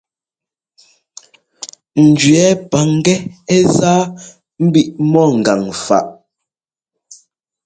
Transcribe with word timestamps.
Njʉɛ́ 2.07 2.47
paŋgɛ́ 2.71 3.17
ɛ́ 3.55 3.59
zá 3.75 3.91
mbiʼ 4.65 4.87
mɔ 5.11 5.21
ŋgan 5.37 5.61
faʼ. 5.85 6.05